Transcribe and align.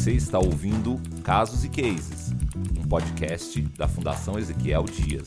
Você 0.00 0.12
está 0.12 0.38
ouvindo 0.38 0.98
Casos 1.22 1.62
e 1.62 1.68
Cases, 1.68 2.30
um 2.78 2.88
podcast 2.88 3.60
da 3.76 3.86
Fundação 3.86 4.38
Ezequiel 4.38 4.84
Dias. 4.84 5.26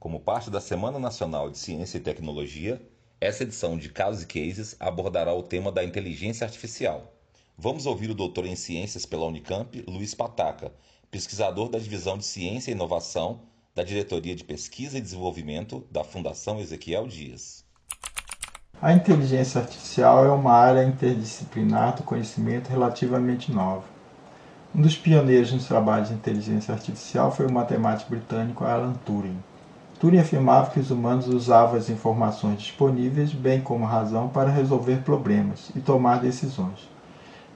Como 0.00 0.18
parte 0.18 0.50
da 0.50 0.60
Semana 0.60 0.98
Nacional 0.98 1.48
de 1.48 1.56
Ciência 1.56 1.98
e 1.98 2.00
Tecnologia, 2.00 2.84
essa 3.20 3.44
edição 3.44 3.78
de 3.78 3.90
Casos 3.90 4.24
e 4.24 4.26
Cases 4.26 4.74
abordará 4.80 5.32
o 5.32 5.44
tema 5.44 5.70
da 5.70 5.84
inteligência 5.84 6.44
artificial. 6.44 7.14
Vamos 7.56 7.86
ouvir 7.86 8.10
o 8.10 8.14
doutor 8.14 8.44
em 8.44 8.56
ciências 8.56 9.06
pela 9.06 9.26
Unicamp, 9.26 9.84
Luiz 9.86 10.16
Pataca, 10.16 10.72
pesquisador 11.12 11.68
da 11.68 11.78
Divisão 11.78 12.18
de 12.18 12.24
Ciência 12.24 12.72
e 12.72 12.74
Inovação 12.74 13.53
da 13.74 13.82
Diretoria 13.82 14.36
de 14.36 14.44
Pesquisa 14.44 14.98
e 14.98 15.00
Desenvolvimento 15.00 15.84
da 15.90 16.04
Fundação 16.04 16.60
Ezequiel 16.60 17.08
Dias. 17.08 17.64
A 18.80 18.92
inteligência 18.92 19.60
artificial 19.60 20.24
é 20.24 20.30
uma 20.30 20.52
área 20.52 20.84
interdisciplinar 20.84 21.96
do 21.96 22.04
conhecimento 22.04 22.68
relativamente 22.68 23.50
nova. 23.50 23.82
Um 24.72 24.80
dos 24.80 24.96
pioneiros 24.96 25.52
nos 25.52 25.66
trabalhos 25.66 26.08
de 26.08 26.14
inteligência 26.14 26.72
artificial 26.72 27.32
foi 27.32 27.46
o 27.46 27.52
matemático 27.52 28.10
britânico 28.10 28.64
Alan 28.64 28.92
Turing. 29.04 29.42
Turing 29.98 30.18
afirmava 30.18 30.70
que 30.70 30.78
os 30.78 30.92
humanos 30.92 31.26
usavam 31.26 31.76
as 31.76 31.90
informações 31.90 32.60
disponíveis, 32.60 33.32
bem 33.32 33.60
como 33.60 33.86
a 33.86 33.88
razão, 33.88 34.28
para 34.28 34.50
resolver 34.50 34.98
problemas 34.98 35.70
e 35.74 35.80
tomar 35.80 36.20
decisões. 36.20 36.88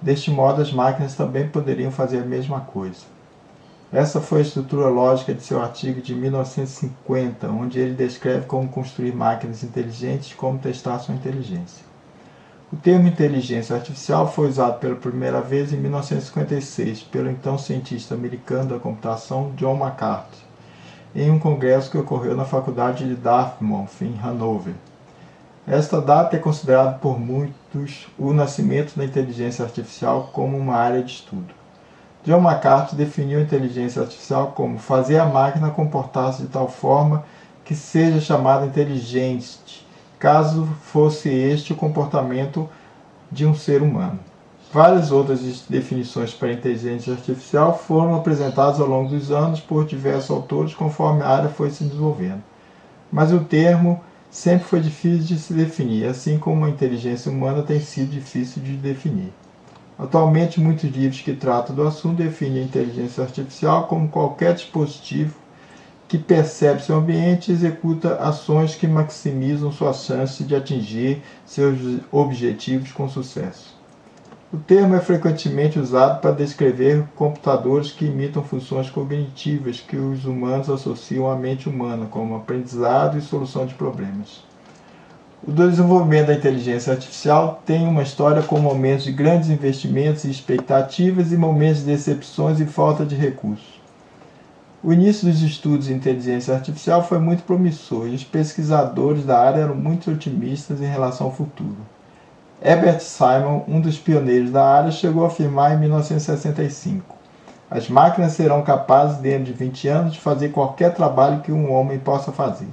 Deste 0.03 0.33
modo, 0.33 0.63
as 0.63 0.73
máquinas 0.73 1.15
também 1.15 1.49
poderiam 1.49 1.93
fazer 1.93 2.19
a 2.19 2.27
mesma 2.27 2.61
coisa. 2.61 3.18
Essa 3.93 4.21
foi 4.21 4.41
a 4.41 4.43
estrutura 4.43 4.89
lógica 4.89 5.33
de 5.33 5.43
seu 5.43 5.63
artigo 5.63 6.01
de 6.01 6.15
1950, 6.15 7.49
onde 7.49 7.79
ele 7.79 7.95
descreve 7.95 8.47
como 8.47 8.69
construir 8.69 9.15
máquinas 9.15 9.63
inteligentes 9.63 10.33
e 10.33 10.35
como 10.35 10.59
testar 10.59 10.99
sua 10.99 11.15
inteligência. 11.15 11.87
O 12.73 12.77
termo 12.77 13.09
inteligência 13.09 13.75
artificial 13.75 14.31
foi 14.31 14.49
usado 14.49 14.79
pela 14.79 14.97
primeira 14.97 15.41
vez 15.41 15.73
em 15.73 15.79
1956 15.79 17.03
pelo 17.05 17.31
então 17.31 17.57
cientista 17.57 18.15
americano 18.15 18.71
da 18.71 18.79
computação 18.79 19.53
John 19.57 19.79
McCarthy 19.79 20.49
em 21.15 21.31
um 21.31 21.39
congresso 21.39 21.91
que 21.91 21.99
ocorreu 21.99 22.37
na 22.37 22.45
Faculdade 22.45 23.07
de 23.07 23.15
Dartmouth, 23.15 24.03
em 24.03 24.19
Hanover. 24.23 24.75
Esta 25.67 26.01
data 26.01 26.37
é 26.37 26.39
considerada 26.39 26.93
por 26.99 27.19
muitos 27.19 28.07
o 28.19 28.33
nascimento 28.33 28.97
da 28.97 29.05
inteligência 29.05 29.65
artificial 29.65 30.31
como 30.33 30.57
uma 30.57 30.77
área 30.77 31.03
de 31.03 31.13
estudo. 31.13 31.58
John 32.29 32.43
McCarthy 32.43 32.95
definiu 32.95 33.39
a 33.39 33.43
inteligência 33.43 34.03
artificial 34.03 34.53
como 34.55 34.79
fazer 34.79 35.17
a 35.17 35.25
máquina 35.25 35.71
comportar-se 35.71 36.43
de 36.43 36.49
tal 36.49 36.69
forma 36.69 37.25
que 37.65 37.75
seja 37.75 38.21
chamada 38.21 38.67
inteligente, 38.67 39.87
caso 40.19 40.69
fosse 40.83 41.31
este 41.31 41.73
o 41.73 41.77
comportamento 41.77 42.69
de 43.33 43.47
um 43.47 43.55
ser 43.55 43.81
humano. 43.81 44.19
Várias 44.71 45.11
outras 45.11 45.41
definições 45.71 46.35
para 46.35 46.53
inteligência 46.53 47.15
artificial 47.15 47.79
foram 47.79 48.15
apresentadas 48.15 48.79
ao 48.79 48.87
longo 48.87 49.09
dos 49.09 49.31
anos 49.31 49.59
por 49.59 49.87
diversos 49.87 50.31
autores 50.31 50.75
conforme 50.75 51.23
a 51.23 51.29
área 51.29 51.49
foi 51.49 51.71
se 51.71 51.83
desenvolvendo. 51.83 52.43
Mas 53.11 53.33
o 53.33 53.41
termo 53.41 54.03
sempre 54.31 54.69
foi 54.69 54.81
difícil 54.81 55.25
de 55.25 55.39
se 55.39 55.55
definir, 55.55 56.07
assim 56.07 56.39
como 56.39 56.67
a 56.67 56.69
inteligência 56.69 57.33
humana 57.33 57.63
tem 57.63 57.81
sido 57.81 58.11
difícil 58.11 58.63
de 58.63 58.77
definir. 58.77 59.33
Atualmente, 59.99 60.61
muitos 60.61 60.85
livros 60.85 61.21
que 61.21 61.35
tratam 61.35 61.75
do 61.75 61.87
assunto 61.87 62.23
definem 62.23 62.63
a 62.63 62.67
inteligência 62.67 63.25
artificial 63.25 63.89
como 63.89 64.09
qualquer 64.09 64.55
dispositivo 64.55 65.35
que 66.07 66.17
percebe 66.17 66.83
seu 66.83 66.97
ambiente 66.97 67.51
e 67.51 67.55
executa 67.55 68.15
ações 68.15 68.75
que 68.75 68.87
maximizam 68.87 69.73
suas 69.73 70.05
chances 70.05 70.47
de 70.47 70.55
atingir 70.55 71.21
seus 71.45 72.01
objetivos 72.13 72.93
com 72.93 73.09
sucesso. 73.09 73.77
O 74.51 74.57
termo 74.57 74.95
é 74.95 75.01
frequentemente 75.01 75.79
usado 75.79 76.23
para 76.23 76.31
descrever 76.31 77.05
computadores 77.15 77.93
que 77.93 78.07
imitam 78.07 78.43
funções 78.43 78.89
cognitivas 78.89 79.81
que 79.81 79.97
os 79.97 80.25
humanos 80.25 80.71
associam 80.71 81.31
à 81.31 81.37
mente 81.37 81.69
humana, 81.69 82.07
como 82.07 82.37
aprendizado 82.37 83.19
e 83.19 83.21
solução 83.21 83.67
de 83.67 83.75
problemas. 83.75 84.48
O 85.47 85.53
desenvolvimento 85.53 86.27
da 86.27 86.35
inteligência 86.35 86.93
artificial 86.93 87.63
tem 87.65 87.87
uma 87.87 88.03
história 88.03 88.43
com 88.43 88.59
momentos 88.59 89.05
de 89.05 89.13
grandes 89.13 89.49
investimentos 89.49 90.25
e 90.25 90.31
expectativas 90.31 91.33
e 91.33 91.37
momentos 91.37 91.81
de 91.81 91.87
decepções 91.87 92.59
e 92.59 92.67
falta 92.67 93.07
de 93.07 93.15
recursos. 93.15 93.81
O 94.83 94.93
início 94.93 95.29
dos 95.29 95.41
estudos 95.41 95.89
em 95.89 95.95
inteligência 95.95 96.55
artificial 96.55 97.05
foi 97.05 97.21
muito 97.21 97.45
promissor 97.45 98.09
e 98.09 98.17
os 98.17 98.25
pesquisadores 98.25 99.25
da 99.25 99.39
área 99.39 99.61
eram 99.61 99.77
muito 99.77 100.11
otimistas 100.11 100.81
em 100.81 100.87
relação 100.87 101.29
ao 101.29 101.33
futuro. 101.35 101.79
Herbert 102.61 103.01
Simon, 103.01 103.63
um 103.69 103.81
dos 103.81 103.97
pioneiros 103.97 104.51
da 104.51 104.65
área, 104.65 104.91
chegou 104.91 105.25
a 105.25 105.29
afirmar 105.29 105.75
em 105.75 105.79
1965: 105.79 107.15
As 107.71 107.89
máquinas 107.89 108.33
serão 108.33 108.63
capazes, 108.63 109.19
dentro 109.19 109.45
de 109.45 109.53
20 109.53 109.87
anos, 109.87 110.13
de 110.15 110.21
fazer 110.21 110.49
qualquer 110.49 110.93
trabalho 110.95 111.43
que 111.43 111.53
um 111.53 111.73
homem 111.73 112.01
possa 112.01 112.33
fazer. 112.33 112.67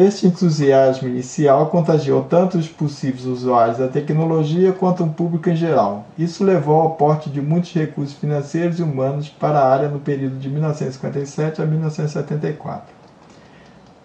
Este 0.00 0.28
entusiasmo 0.28 1.08
inicial 1.08 1.66
contagiou 1.70 2.22
tanto 2.22 2.56
os 2.56 2.68
possíveis 2.68 3.24
usuários 3.24 3.78
da 3.78 3.88
tecnologia 3.88 4.72
quanto 4.72 5.02
o 5.02 5.10
público 5.12 5.50
em 5.50 5.56
geral. 5.56 6.04
Isso 6.16 6.44
levou 6.44 6.82
ao 6.82 6.86
aporte 6.86 7.28
de 7.28 7.40
muitos 7.40 7.72
recursos 7.72 8.14
financeiros 8.14 8.78
e 8.78 8.82
humanos 8.84 9.28
para 9.28 9.58
a 9.58 9.68
área 9.68 9.88
no 9.88 9.98
período 9.98 10.38
de 10.38 10.48
1957 10.48 11.60
a 11.60 11.66
1974. 11.66 12.94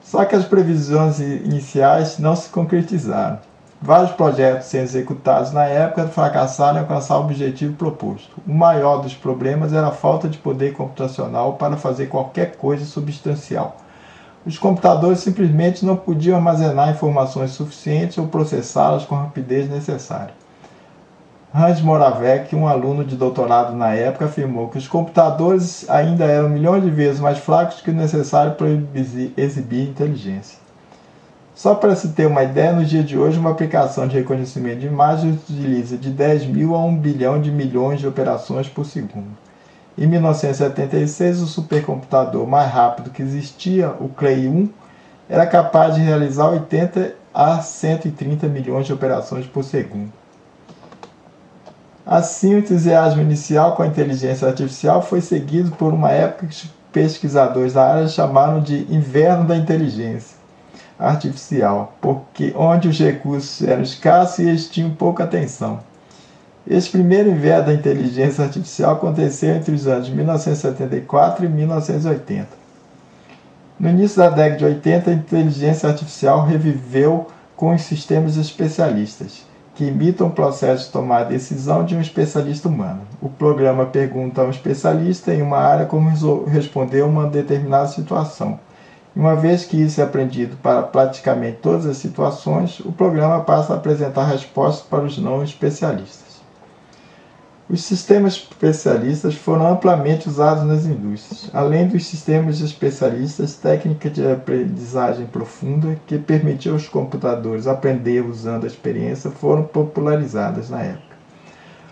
Só 0.02 0.26
que 0.26 0.36
as 0.36 0.46
previsões 0.46 1.20
iniciais 1.20 2.18
não 2.18 2.36
se 2.36 2.50
concretizaram. 2.50 3.38
Vários 3.80 4.14
projetos 4.14 4.70
sendo 4.70 4.86
executados 4.86 5.52
na 5.52 5.66
época 5.66 6.08
fracassaram 6.08 6.78
em 6.78 6.82
alcançar 6.82 7.20
o 7.20 7.26
objetivo 7.26 7.76
proposto. 7.76 8.42
O 8.48 8.52
maior 8.52 8.98
dos 8.98 9.14
problemas 9.14 9.72
era 9.72 9.90
a 9.90 9.92
falta 9.92 10.28
de 10.28 10.40
poder 10.40 10.74
computacional 10.74 11.54
para 11.54 11.78
fazer 11.78 12.08
qualquer 12.08 12.56
coisa 12.56 12.84
substancial. 12.84 13.83
Os 14.46 14.58
computadores 14.58 15.20
simplesmente 15.20 15.86
não 15.86 15.96
podiam 15.96 16.36
armazenar 16.36 16.92
informações 16.92 17.52
suficientes 17.52 18.18
ou 18.18 18.28
processá-las 18.28 19.06
com 19.06 19.16
a 19.16 19.22
rapidez 19.22 19.70
necessária. 19.70 20.34
Hans 21.56 21.82
Moravec, 21.82 22.54
um 22.56 22.68
aluno 22.68 23.06
de 23.06 23.16
doutorado 23.16 23.76
na 23.76 23.94
época, 23.94 24.26
afirmou 24.26 24.68
que 24.68 24.78
os 24.78 24.88
computadores 24.88 25.90
ainda 25.90 26.26
eram 26.26 26.50
milhões 26.50 26.84
de 26.84 26.90
vezes 26.90 27.22
mais 27.22 27.38
fracos 27.38 27.80
que 27.80 27.92
o 27.92 27.94
necessário 27.94 28.56
para 28.56 28.68
exibir 29.38 29.88
inteligência. 29.88 30.58
Só 31.54 31.76
para 31.76 31.96
se 31.96 32.10
ter 32.10 32.26
uma 32.26 32.44
ideia, 32.44 32.74
no 32.74 32.84
dia 32.84 33.04
de 33.04 33.18
hoje, 33.18 33.38
uma 33.38 33.52
aplicação 33.52 34.08
de 34.08 34.18
reconhecimento 34.18 34.80
de 34.80 34.88
imagens 34.88 35.36
utiliza 35.48 35.96
de 35.96 36.10
10 36.10 36.48
mil 36.48 36.76
a 36.76 36.84
1 36.84 36.98
bilhão 36.98 37.40
de 37.40 37.52
milhões 37.52 38.00
de 38.00 38.08
operações 38.08 38.68
por 38.68 38.86
segundo. 38.86 39.38
Em 39.98 40.08
1976, 40.08 41.42
o 41.42 41.48
supercomputador 41.48 42.48
mais 42.48 42.72
rápido 42.72 43.12
que 43.12 43.22
existia, 43.22 43.90
o 44.00 44.10
Clay 44.10 44.48
1, 44.48 44.70
era 45.30 45.46
capaz 45.46 45.96
de 45.96 46.02
realizar 46.02 46.50
80 46.50 47.14
a 47.34 47.62
130 47.62 48.48
milhões 48.48 48.86
de 48.86 48.94
operações 48.94 49.46
por 49.46 49.64
segundo. 49.64 50.12
Assim, 52.06 52.56
o 52.56 52.60
entusiasmo 52.60 53.22
inicial 53.22 53.76
com 53.76 53.84
a 53.84 53.88
inteligência 53.88 54.48
artificial 54.48 55.02
foi 55.02 55.22
seguido 55.22 55.72
por 55.72 55.94
uma 55.94 56.12
época 56.12 56.48
que 56.48 56.70
pesquisadores 56.92 57.74
da 57.74 57.94
área 57.94 58.08
chamaram 58.08 58.62
de 58.62 58.86
inverno 58.94 59.46
da 59.46 59.56
inteligência 59.56 60.38
artificial, 61.00 61.94
porque 62.02 62.54
onde 62.56 62.88
os 62.88 63.00
recursos 63.00 63.68
eram 63.68 63.82
escassos 63.82 64.40
e 64.40 64.48
eles 64.48 64.70
tinham 64.70 64.92
pouca 64.92 65.24
atenção. 65.24 65.80
Esse 66.68 66.90
primeiro 66.90 67.30
inverno 67.30 67.68
da 67.68 67.74
inteligência 67.74 68.44
artificial 68.44 68.94
aconteceu 68.94 69.56
entre 69.56 69.74
os 69.74 69.86
anos 69.88 70.10
1974 70.10 71.46
e 71.46 71.50
1980. 71.50 72.48
No 73.80 73.90
início 73.90 74.18
da 74.18 74.30
década 74.30 74.58
de 74.58 74.66
80, 74.66 75.10
a 75.10 75.14
inteligência 75.14 75.90
artificial 75.90 76.46
reviveu 76.46 77.28
com 77.56 77.74
os 77.74 77.82
sistemas 77.82 78.38
especialistas, 78.38 79.46
que 79.76 79.86
imitam 79.86 80.28
o 80.28 80.32
processo 80.32 80.86
de 80.86 80.92
tomar 80.92 81.24
decisão 81.24 81.84
de 81.84 81.96
um 81.96 82.02
especialista 82.02 82.70
humano. 82.70 83.02
O 83.22 83.30
programa 83.30 83.86
pergunta 83.86 84.42
a 84.42 84.46
um 84.46 84.50
especialista 84.50 85.34
em 85.34 85.42
uma 85.42 85.58
área 85.58 85.86
como 85.86 86.10
responder 86.46 87.04
uma 87.04 87.28
determinada 87.28 87.88
situação 87.88 88.60
uma 89.16 89.36
vez 89.36 89.64
que 89.64 89.78
isso 89.78 90.02
é 90.02 90.04
aprendido 90.04 90.58
para 90.58 90.82
praticamente 90.82 91.60
todas 91.62 91.86
as 91.86 91.98
situações, 91.98 92.80
o 92.80 92.92
programa 92.92 93.42
passa 93.42 93.74
a 93.74 93.76
apresentar 93.76 94.26
respostas 94.26 94.84
para 94.88 95.04
os 95.04 95.20
não 95.20 95.44
especialistas. 95.44 96.33
Os 97.74 97.86
sistemas 97.86 98.34
especialistas 98.34 99.34
foram 99.34 99.68
amplamente 99.74 100.30
usados 100.30 100.64
nas 100.64 100.86
indústrias. 100.86 101.50
Além 101.52 101.88
dos 101.88 102.06
sistemas 102.06 102.62
especialistas, 102.62 103.56
técnicas 103.56 104.14
de 104.14 104.32
aprendizagem 104.32 105.26
profunda 105.26 105.98
que 106.06 106.20
permitiam 106.20 106.76
aos 106.76 106.88
computadores 106.88 107.66
aprender 107.66 108.24
usando 108.24 108.66
a 108.66 108.68
experiência 108.68 109.32
foram 109.32 109.64
popularizadas 109.64 110.70
na 110.70 110.84
época. 110.84 111.16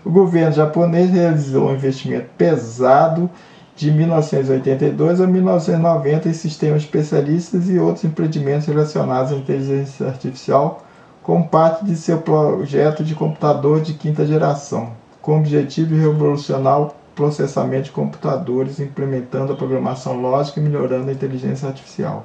O 0.04 0.10
governo 0.12 0.52
japonês 0.52 1.10
realizou 1.10 1.70
um 1.70 1.74
investimento 1.74 2.28
pesado 2.38 3.28
de 3.74 3.90
1982 3.90 5.20
a 5.20 5.26
1990 5.26 6.28
em 6.28 6.32
sistemas 6.32 6.82
especialistas 6.82 7.68
e 7.68 7.80
outros 7.80 8.04
empreendimentos 8.04 8.68
relacionados 8.68 9.32
à 9.32 9.34
inteligência 9.34 10.06
artificial 10.06 10.86
como 11.24 11.48
parte 11.48 11.84
de 11.84 11.96
seu 11.96 12.18
projeto 12.18 13.02
de 13.02 13.16
computador 13.16 13.80
de 13.80 13.94
quinta 13.94 14.24
geração, 14.24 15.01
com 15.22 15.36
o 15.36 15.38
objetivo 15.38 15.94
de 15.94 16.00
revolucionar 16.00 16.82
o 16.82 16.92
processamento 17.14 17.84
de 17.84 17.92
computadores, 17.92 18.80
implementando 18.80 19.52
a 19.52 19.56
programação 19.56 20.20
lógica 20.20 20.58
e 20.58 20.62
melhorando 20.62 21.08
a 21.08 21.12
inteligência 21.12 21.68
artificial. 21.68 22.24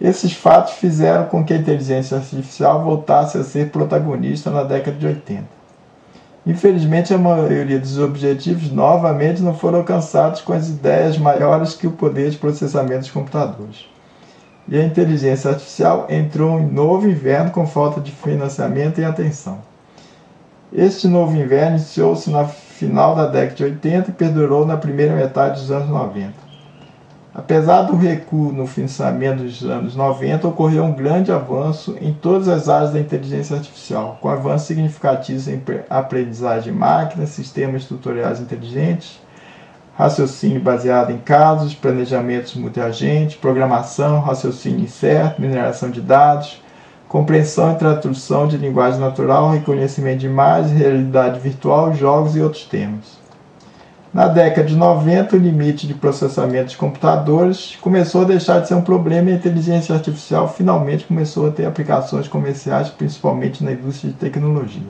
Esses 0.00 0.32
fatos 0.32 0.74
fizeram 0.74 1.26
com 1.26 1.44
que 1.44 1.54
a 1.54 1.56
inteligência 1.56 2.18
artificial 2.18 2.84
voltasse 2.84 3.38
a 3.38 3.44
ser 3.44 3.70
protagonista 3.70 4.50
na 4.50 4.64
década 4.64 4.98
de 4.98 5.06
80. 5.06 5.44
Infelizmente, 6.44 7.14
a 7.14 7.18
maioria 7.18 7.78
dos 7.78 7.98
objetivos 7.98 8.70
novamente 8.70 9.40
não 9.40 9.54
foram 9.54 9.78
alcançados 9.78 10.40
com 10.40 10.52
as 10.52 10.68
ideias 10.68 11.16
maiores 11.16 11.74
que 11.74 11.86
o 11.86 11.92
poder 11.92 12.30
de 12.30 12.38
processamento 12.38 13.00
dos 13.00 13.10
computadores. 13.12 13.86
E 14.68 14.76
a 14.76 14.84
inteligência 14.84 15.50
artificial 15.50 16.06
entrou 16.10 16.58
em 16.58 16.66
novo 16.66 17.08
inverno 17.08 17.52
com 17.52 17.64
falta 17.66 18.00
de 18.00 18.10
financiamento 18.10 19.00
e 19.00 19.04
atenção. 19.04 19.71
Este 20.74 21.06
novo 21.06 21.36
inverno 21.36 21.76
iniciou-se 21.76 22.30
no 22.30 22.48
final 22.48 23.14
da 23.14 23.26
década 23.26 23.54
de 23.56 23.64
80 23.64 24.10
e 24.10 24.14
perdurou 24.14 24.64
na 24.64 24.78
primeira 24.78 25.14
metade 25.14 25.60
dos 25.60 25.70
anos 25.70 25.90
90. 25.90 26.32
Apesar 27.34 27.82
do 27.82 27.94
recuo 27.94 28.52
no 28.52 28.66
financiamento 28.66 29.42
dos 29.42 29.62
anos 29.64 29.94
90, 29.94 30.48
ocorreu 30.48 30.84
um 30.84 30.94
grande 30.94 31.30
avanço 31.30 31.94
em 32.00 32.14
todas 32.14 32.48
as 32.48 32.70
áreas 32.70 32.90
da 32.90 33.00
inteligência 33.00 33.56
artificial, 33.56 34.16
com 34.20 34.30
avanços 34.30 34.66
significativos 34.66 35.46
em 35.46 35.62
aprendizagem 35.90 36.72
de 36.72 36.78
máquinas, 36.78 37.28
sistemas 37.30 37.84
tutoriais 37.84 38.40
inteligentes, 38.40 39.20
raciocínio 39.94 40.60
baseado 40.60 41.10
em 41.10 41.18
casos, 41.18 41.74
planejamentos 41.74 42.54
multiagente, 42.54 43.36
programação, 43.36 44.20
raciocínio 44.20 44.80
incerto, 44.80 45.40
mineração 45.40 45.90
de 45.90 46.00
dados, 46.00 46.61
compreensão 47.12 47.72
e 47.72 47.76
tradução 47.76 48.48
de 48.48 48.56
linguagem 48.56 48.98
natural, 48.98 49.50
reconhecimento 49.50 50.20
de 50.20 50.26
imagens, 50.26 50.72
realidade 50.72 51.38
virtual, 51.40 51.92
jogos 51.94 52.34
e 52.34 52.40
outros 52.40 52.64
temas. 52.64 53.20
Na 54.14 54.28
década 54.28 54.66
de 54.66 54.74
90, 54.74 55.36
o 55.36 55.38
limite 55.38 55.86
de 55.86 55.92
processamento 55.92 56.70
de 56.70 56.76
computadores 56.78 57.76
começou 57.82 58.22
a 58.22 58.24
deixar 58.24 58.60
de 58.60 58.68
ser 58.68 58.76
um 58.76 58.80
problema 58.80 59.28
e 59.28 59.34
a 59.34 59.36
inteligência 59.36 59.94
artificial 59.94 60.48
finalmente 60.48 61.04
começou 61.04 61.48
a 61.48 61.50
ter 61.50 61.66
aplicações 61.66 62.28
comerciais, 62.28 62.88
principalmente 62.88 63.62
na 63.62 63.72
indústria 63.72 64.10
de 64.10 64.16
tecnologia. 64.16 64.88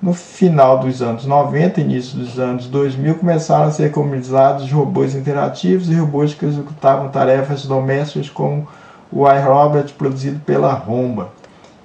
No 0.00 0.14
final 0.14 0.78
dos 0.78 1.02
anos 1.02 1.26
90 1.26 1.80
e 1.80 1.84
início 1.84 2.16
dos 2.16 2.38
anos 2.38 2.68
2000, 2.68 3.16
começaram 3.16 3.64
a 3.64 3.72
ser 3.72 3.90
comercializados 3.90 4.70
robôs 4.70 5.16
interativos 5.16 5.90
e 5.90 5.94
robôs 5.94 6.32
que 6.32 6.46
executavam 6.46 7.08
tarefas 7.08 7.66
domésticas 7.66 8.30
como 8.30 8.68
o 9.16 9.30
iRobot 9.30 9.92
produzido 9.94 10.40
pela 10.40 10.72
Romba. 10.72 11.30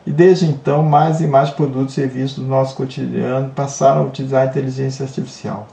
E 0.05 0.11
desde 0.11 0.45
então, 0.45 0.83
mais 0.83 1.21
e 1.21 1.27
mais 1.27 1.49
produtos 1.49 1.93
e 1.93 2.01
serviços 2.01 2.39
do 2.39 2.45
nosso 2.45 2.75
cotidiano 2.75 3.51
passaram 3.55 4.01
a 4.01 4.05
utilizar 4.05 4.41
a 4.41 4.45
inteligência 4.45 5.05
artificial. 5.05 5.67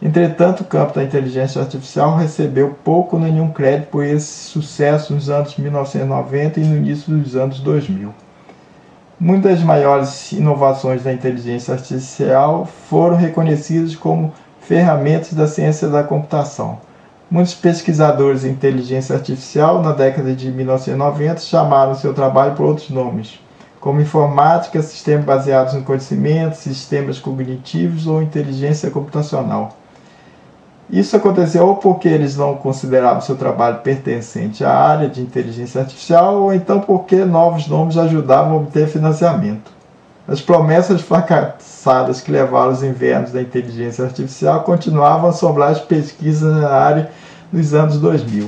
Entretanto, 0.00 0.60
o 0.60 0.64
campo 0.64 0.94
da 0.94 1.02
inteligência 1.02 1.60
artificial 1.60 2.14
recebeu 2.16 2.76
pouco 2.84 3.16
ou 3.16 3.22
nenhum 3.22 3.50
crédito 3.50 3.88
por 3.88 4.04
esse 4.04 4.50
sucesso 4.50 5.12
nos 5.12 5.28
anos 5.28 5.56
1990 5.56 6.60
e 6.60 6.64
no 6.64 6.76
início 6.76 7.12
dos 7.12 7.34
anos 7.34 7.58
2000. 7.58 8.14
Muitas 9.18 9.56
das 9.56 9.64
maiores 9.64 10.30
inovações 10.30 11.02
da 11.02 11.12
inteligência 11.12 11.74
artificial 11.74 12.68
foram 12.88 13.16
reconhecidas 13.16 13.96
como 13.96 14.32
ferramentas 14.60 15.32
da 15.32 15.48
ciência 15.48 15.88
da 15.88 16.04
computação. 16.04 16.78
Muitos 17.30 17.52
pesquisadores 17.52 18.42
em 18.42 18.52
inteligência 18.52 19.14
artificial 19.14 19.82
na 19.82 19.92
década 19.92 20.34
de 20.34 20.50
1990 20.50 21.42
chamaram 21.42 21.94
seu 21.94 22.14
trabalho 22.14 22.54
por 22.54 22.64
outros 22.64 22.88
nomes, 22.88 23.38
como 23.78 24.00
informática, 24.00 24.80
sistemas 24.80 25.26
baseados 25.26 25.74
no 25.74 25.82
conhecimento, 25.82 26.56
sistemas 26.56 27.18
cognitivos 27.18 28.06
ou 28.06 28.22
inteligência 28.22 28.90
computacional. 28.90 29.76
Isso 30.88 31.14
aconteceu 31.18 31.66
ou 31.66 31.76
porque 31.76 32.08
eles 32.08 32.34
não 32.34 32.56
consideravam 32.56 33.20
seu 33.20 33.36
trabalho 33.36 33.80
pertencente 33.80 34.64
à 34.64 34.74
área 34.74 35.06
de 35.06 35.20
inteligência 35.20 35.82
artificial, 35.82 36.44
ou 36.44 36.54
então 36.54 36.80
porque 36.80 37.26
novos 37.26 37.68
nomes 37.68 37.98
ajudavam 37.98 38.54
a 38.54 38.56
obter 38.56 38.88
financiamento. 38.88 39.77
As 40.28 40.42
promessas 40.42 41.00
fracassadas 41.00 42.20
que 42.20 42.30
levaram 42.30 42.70
os 42.70 42.82
invernos 42.82 43.32
da 43.32 43.40
inteligência 43.40 44.04
artificial 44.04 44.62
continuavam 44.62 45.28
a 45.28 45.30
assombrar 45.30 45.70
as 45.70 45.80
pesquisas 45.80 46.54
na 46.54 46.68
área 46.68 47.10
nos 47.50 47.72
anos 47.72 47.98
2000. 47.98 48.46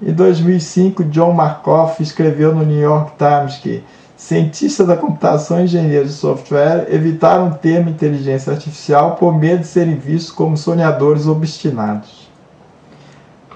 Em 0.00 0.12
2005, 0.12 1.02
John 1.06 1.32
Markoff 1.32 2.00
escreveu 2.00 2.54
no 2.54 2.64
New 2.64 2.80
York 2.80 3.12
Times 3.18 3.56
que 3.56 3.82
cientistas 4.16 4.86
da 4.86 4.96
computação 4.96 5.60
e 5.60 5.64
engenheiros 5.64 6.10
de 6.10 6.16
software 6.16 6.86
evitaram 6.88 7.48
o 7.48 7.54
termo 7.54 7.90
inteligência 7.90 8.52
artificial 8.52 9.16
por 9.16 9.36
medo 9.36 9.62
de 9.62 9.66
serem 9.66 9.96
vistos 9.96 10.30
como 10.30 10.56
sonhadores 10.56 11.26
obstinados. 11.26 12.30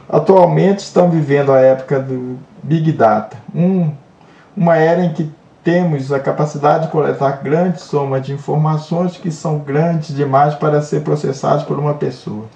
Atualmente 0.08 0.81
estamos 0.81 1.14
vivendo 1.14 1.52
a 1.52 1.61
época 1.61 2.00
do 2.00 2.37
Big 2.64 2.90
Data, 2.90 3.37
um, 3.55 3.93
uma 4.56 4.76
era 4.76 5.05
em 5.05 5.12
que 5.12 5.31
temos 5.69 6.11
a 6.11 6.19
capacidade 6.19 6.87
de 6.87 6.91
coletar 6.91 7.43
grandes 7.43 7.82
somas 7.82 8.25
de 8.25 8.32
informações 8.32 9.19
que 9.19 9.31
são 9.31 9.59
grandes 9.59 10.17
demais 10.17 10.55
para 10.55 10.81
ser 10.81 11.03
processadas 11.03 11.62
por 11.62 11.79
uma 11.79 11.93
pessoa. 11.93 12.47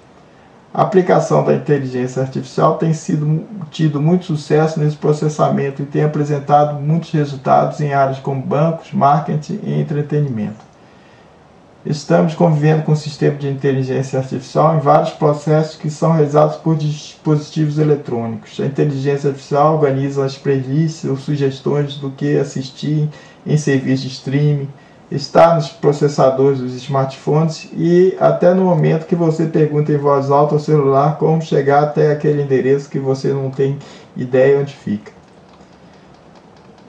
A 0.73 0.81
aplicação 0.81 1.45
da 1.45 1.53
inteligência 1.53 2.23
artificial 2.23 2.75
tem 2.79 2.91
sido, 2.91 3.45
tido 3.69 4.01
muito 4.01 4.25
sucesso 4.25 4.79
nesse 4.79 4.95
processamento 4.95 5.83
e 5.83 5.85
tem 5.85 6.03
apresentado 6.03 6.81
muitos 6.81 7.11
resultados 7.11 7.79
em 7.81 7.93
áreas 7.93 8.17
como 8.17 8.41
bancos, 8.41 8.91
marketing 8.91 9.59
e 9.61 9.79
entretenimento. 9.79 10.72
Estamos 11.85 12.33
convivendo 12.33 12.83
com 12.83 12.93
um 12.93 12.95
sistema 12.95 13.35
de 13.35 13.49
inteligência 13.49 14.17
artificial 14.17 14.77
em 14.77 14.79
vários 14.79 15.09
processos 15.09 15.75
que 15.75 15.89
são 15.89 16.13
realizados 16.13 16.55
por 16.55 16.77
dispositivos 16.77 17.77
eletrônicos. 17.77 18.57
A 18.61 18.65
inteligência 18.65 19.29
artificial 19.29 19.75
organiza 19.75 20.23
as 20.23 20.37
playlists 20.37 21.03
ou 21.03 21.17
sugestões 21.17 21.97
do 21.97 22.09
que 22.09 22.37
assistir 22.37 23.09
em 23.45 23.57
serviços 23.57 24.01
de 24.01 24.07
streaming, 24.07 24.69
está 25.11 25.55
nos 25.55 25.67
processadores 25.67 26.59
dos 26.59 26.73
smartphones 26.73 27.69
e 27.73 28.15
até 28.17 28.53
no 28.53 28.63
momento 28.63 29.05
que 29.05 29.15
você 29.15 29.45
pergunta 29.45 29.91
em 29.91 29.97
voz 29.97 30.31
alta 30.31 30.55
ao 30.55 30.59
celular 30.59 31.17
como 31.17 31.41
chegar 31.41 31.83
até 31.83 32.13
aquele 32.13 32.41
endereço 32.41 32.89
que 32.89 32.97
você 32.97 33.33
não 33.33 33.51
tem 33.51 33.77
ideia 34.15 34.57
onde 34.57 34.73
fica. 34.73 35.11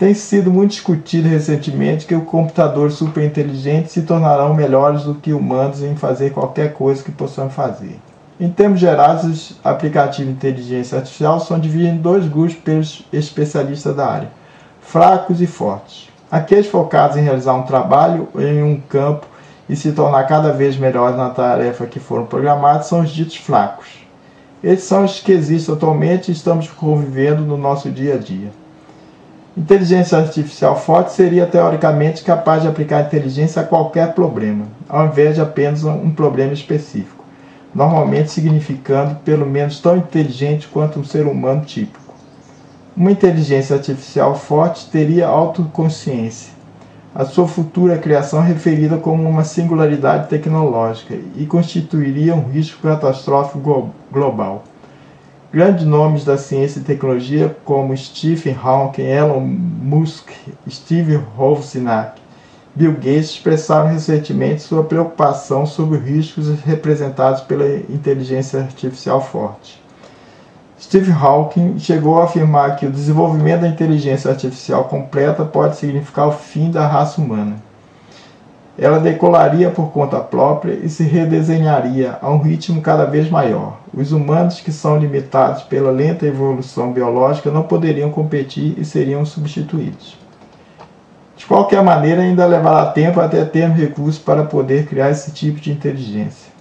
Tem 0.05 0.13
sido 0.13 0.51
muito 0.51 0.73
discutido 0.73 1.31
recentemente 1.31 2.05
que 2.05 2.15
computadores 2.15 2.93
superinteligentes 2.93 3.93
se 3.93 4.03
tornarão 4.03 4.53
melhores 4.53 5.05
do 5.05 5.15
que 5.15 5.33
humanos 5.33 5.83
em 5.83 5.97
fazer 5.97 6.31
qualquer 6.31 6.75
coisa 6.75 7.03
que 7.03 7.11
possamos 7.11 7.55
fazer. 7.55 7.99
Em 8.39 8.51
termos 8.51 8.81
gerais, 8.81 9.25
os 9.25 9.59
aplicativos 9.65 10.31
de 10.31 10.37
inteligência 10.37 10.99
artificial 10.99 11.41
são 11.41 11.59
divididos 11.59 11.95
em 11.95 12.03
dois 12.03 12.29
grupos 12.29 12.55
pelos 12.55 13.03
especialistas 13.11 13.97
da 13.97 14.07
área: 14.07 14.31
fracos 14.83 15.41
e 15.41 15.47
fortes. 15.47 16.11
Aqueles 16.31 16.67
focados 16.67 17.17
em 17.17 17.23
realizar 17.23 17.55
um 17.55 17.63
trabalho 17.63 18.29
em 18.37 18.63
um 18.63 18.79
campo 18.79 19.25
e 19.67 19.75
se 19.75 19.91
tornar 19.93 20.25
cada 20.25 20.53
vez 20.53 20.77
melhores 20.77 21.17
na 21.17 21.31
tarefa 21.31 21.87
que 21.87 21.99
foram 21.99 22.27
programados 22.27 22.89
são 22.89 23.01
os 23.01 23.09
ditos 23.09 23.37
fracos. 23.37 24.05
Esses 24.63 24.85
são 24.85 25.07
os 25.07 25.19
que 25.19 25.33
existem 25.33 25.75
atualmente 25.75 26.29
e 26.29 26.35
estamos 26.35 26.69
convivendo 26.69 27.41
no 27.41 27.57
nosso 27.57 27.91
dia 27.91 28.17
a 28.17 28.19
dia. 28.19 28.64
Inteligência 29.57 30.19
artificial 30.19 30.75
forte 30.75 31.13
seria 31.13 31.47
teoricamente 31.47 32.25
capaz 32.25 32.63
de 32.63 32.67
aplicar 32.67 33.03
inteligência 33.03 33.63
a 33.63 33.65
qualquer 33.65 34.13
problema, 34.13 34.65
ao 34.89 35.07
invés 35.07 35.37
de 35.37 35.41
apenas 35.41 35.85
um 35.85 36.11
problema 36.11 36.53
específico, 36.53 37.25
normalmente 37.73 38.33
significando 38.33 39.15
pelo 39.25 39.47
menos 39.47 39.79
tão 39.79 39.97
inteligente 39.97 40.67
quanto 40.67 40.99
um 40.99 41.05
ser 41.05 41.25
humano 41.25 41.65
típico. 41.65 42.13
Uma 42.97 43.13
inteligência 43.13 43.77
artificial 43.77 44.35
forte 44.35 44.91
teria 44.91 45.29
autoconsciência, 45.29 46.53
a 47.15 47.25
sua 47.25 47.47
futura 47.47 47.97
criação 47.97 48.43
referida 48.43 48.97
como 48.97 49.23
uma 49.23 49.45
singularidade 49.45 50.29
tecnológica 50.29 51.15
e 51.37 51.47
constituiria 51.47 52.35
um 52.35 52.49
risco 52.49 52.83
catastrófico 52.83 53.91
global. 54.11 54.65
Grandes 55.55 55.85
nomes 55.85 56.25
da 56.25 56.37
ciência 56.37 56.81
e 56.81 56.83
tecnologia 56.83 57.57
como 57.65 57.97
Stephen 57.97 58.59
Hawking, 58.61 59.05
Elon 59.05 59.39
Musk, 59.39 60.29
Steve 60.69 61.21
Wozniak, 61.39 62.21
Bill 62.75 62.95
Gates 62.95 63.31
expressaram 63.31 63.87
recentemente 63.87 64.63
sua 64.63 64.83
preocupação 64.83 65.65
sobre 65.65 65.99
os 65.99 66.05
riscos 66.05 66.49
representados 66.65 67.43
pela 67.43 67.69
inteligência 67.89 68.63
artificial 68.63 69.21
forte. 69.21 69.81
Steve 70.77 71.13
Hawking 71.13 71.79
chegou 71.79 72.21
a 72.21 72.25
afirmar 72.25 72.75
que 72.75 72.87
o 72.87 72.91
desenvolvimento 72.91 73.61
da 73.61 73.69
inteligência 73.69 74.33
artificial 74.33 74.87
completa 74.87 75.45
pode 75.45 75.77
significar 75.77 76.27
o 76.27 76.33
fim 76.33 76.69
da 76.69 76.85
raça 76.85 77.21
humana. 77.21 77.63
Ela 78.77 78.99
decolaria 78.99 79.71
por 79.71 79.93
conta 79.93 80.19
própria 80.19 80.73
e 80.73 80.89
se 80.89 81.05
redesenharia 81.05 82.19
a 82.21 82.31
um 82.31 82.39
ritmo 82.39 82.83
cada 82.83 83.05
vez 83.05 83.31
maior. 83.31 83.79
Os 83.93 84.11
humanos, 84.11 84.61
que 84.61 84.73
são 84.73 84.99
limitados 84.99 85.63
pela 85.63 85.93
lenta 85.93 86.27
evolução 86.27 86.93
biológica, 86.93 87.51
não 87.51 87.63
poderiam 87.63 88.11
competir 88.11 88.75
e 88.77 88.85
seriam 88.85 89.25
substituídos. 89.25 90.19
De 91.37 91.47
qualquer 91.47 91.83
maneira, 91.85 92.23
ainda 92.23 92.47
levará 92.47 92.87
tempo 92.87 93.21
até 93.21 93.45
termos 93.45 93.79
recursos 93.79 94.19
para 94.19 94.45
poder 94.45 94.87
criar 94.87 95.11
esse 95.11 95.31
tipo 95.31 95.61
de 95.61 95.71
inteligência. 95.71 96.53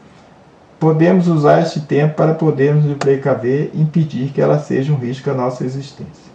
Podemos 0.79 1.27
usar 1.27 1.61
este 1.61 1.79
tempo 1.79 2.15
para 2.15 2.33
podermos 2.33 2.83
nos 2.83 2.97
precaver 2.97 3.71
e 3.73 3.81
impedir 3.81 4.31
que 4.31 4.41
ela 4.41 4.59
seja 4.59 4.91
um 4.91 4.97
risco 4.97 5.29
à 5.31 5.33
nossa 5.33 5.63
existência. 5.63 6.32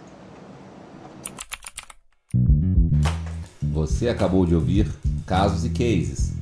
Você 3.79 4.09
acabou 4.09 4.45
de 4.45 4.53
ouvir 4.53 4.91
Casos 5.25 5.63
e 5.63 5.69
Cases, 5.69 6.33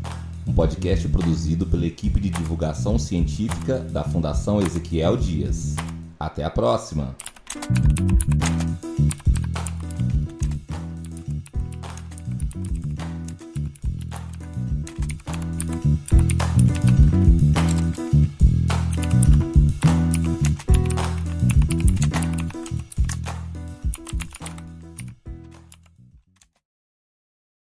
um 0.48 0.54
podcast 0.54 1.08
produzido 1.08 1.68
pela 1.68 1.86
equipe 1.86 2.20
de 2.20 2.32
divulgação 2.32 2.98
científica 2.98 3.78
da 3.78 4.04
Fundação 4.04 4.60
Ezequiel 4.60 5.16
Dias. 5.16 5.76
Até 6.20 6.44
a 6.44 6.50
próxima! 6.50 7.16